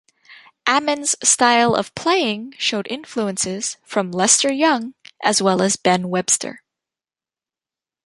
Ammons's 0.65 1.15
style 1.21 1.75
of 1.75 1.93
playing 1.93 2.55
showed 2.57 2.87
influences 2.89 3.77
from 3.83 4.11
Lester 4.11 4.51
Young 4.51 4.95
as 5.21 5.43
well 5.43 5.61
as 5.61 5.75
Ben 5.75 6.09
Webster. 6.09 6.63